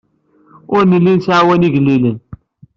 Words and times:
Ur 0.75 0.83
nelli 0.85 1.13
nettɛawan 1.13 1.65
igellilen. 1.67 2.17